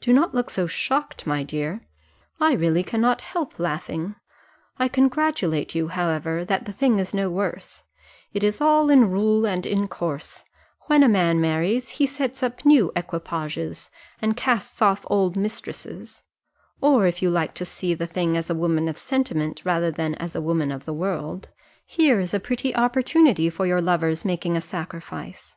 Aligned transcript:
Do 0.00 0.12
not 0.12 0.32
look 0.32 0.50
so 0.50 0.68
shocked, 0.68 1.26
my 1.26 1.42
dear 1.42 1.80
I 2.38 2.52
really 2.52 2.84
cannot 2.84 3.22
help 3.22 3.58
laughing. 3.58 4.14
I 4.78 4.86
congratulate 4.86 5.74
you, 5.74 5.88
however, 5.88 6.44
that 6.44 6.66
the 6.66 6.72
thing 6.72 7.00
is 7.00 7.12
no 7.12 7.28
worse 7.28 7.82
it 8.32 8.44
is 8.44 8.60
all 8.60 8.88
in 8.88 9.10
rule 9.10 9.44
and 9.44 9.66
in 9.66 9.88
course 9.88 10.44
when 10.82 11.02
a 11.02 11.08
man 11.08 11.40
marries, 11.40 11.88
he 11.88 12.06
sets 12.06 12.40
up 12.40 12.64
new 12.64 12.92
equipages, 12.94 13.90
and 14.22 14.36
casts 14.36 14.80
off 14.80 15.04
old 15.10 15.34
mistresses; 15.36 16.22
or 16.80 17.08
if 17.08 17.20
you 17.20 17.28
like 17.28 17.52
to 17.54 17.66
see 17.66 17.94
the 17.94 18.06
thing 18.06 18.36
as 18.36 18.48
a 18.48 18.54
woman 18.54 18.86
of 18.88 18.96
sentiment 18.96 19.62
rather 19.64 19.90
than 19.90 20.14
as 20.22 20.36
a 20.36 20.40
woman 20.40 20.70
of 20.70 20.84
the 20.84 20.94
world, 20.94 21.48
here 21.84 22.20
is 22.20 22.30
the 22.30 22.38
prettiest 22.38 22.78
opportunity 22.78 23.50
for 23.50 23.66
your 23.66 23.80
lover's 23.80 24.24
making 24.24 24.56
a 24.56 24.60
sacrifice. 24.60 25.56